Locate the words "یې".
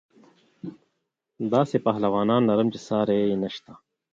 3.29-3.35